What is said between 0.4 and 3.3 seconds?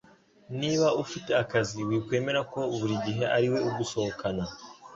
Niba ufite akazi wikwemera ko buri gihe